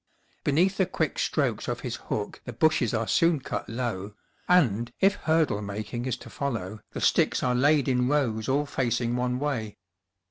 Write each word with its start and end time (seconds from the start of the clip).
Beneath 0.43 0.77
the 0.77 0.87
quick 0.87 1.19
strokes 1.19 1.67
of 1.67 1.81
his 1.81 1.97
hook 1.97 2.41
the 2.45 2.53
bushes 2.53 2.91
are 2.91 3.07
soon 3.07 3.39
cut 3.39 3.69
low, 3.69 4.15
and, 4.49 4.91
if 4.99 5.13
hurdle 5.13 5.61
making 5.61 6.07
is 6.07 6.17
to 6.17 6.29
follow, 6.31 6.79
the 6.93 6.99
sticks 7.01 7.43
are 7.43 7.53
laid 7.53 7.87
in 7.87 8.07
rows 8.07 8.49
all 8.49 8.65
facing 8.65 9.15
one 9.15 9.37
way. 9.37 9.77